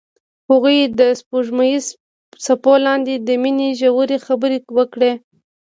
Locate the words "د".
0.99-1.01, 3.27-3.29